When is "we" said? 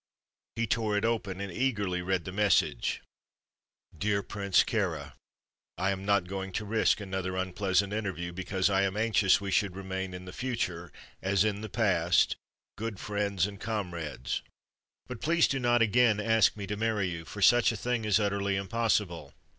9.39-9.51